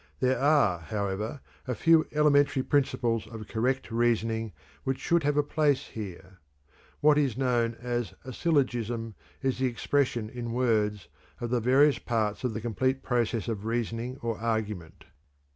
[0.19, 4.51] There are, however, a few elementary principles of correct reasoning
[4.83, 6.39] which should have a place here.
[7.01, 11.07] What is known as a "syllogism" is the expression in words
[11.39, 15.05] of the various parts of the complete process of reasoning or argument.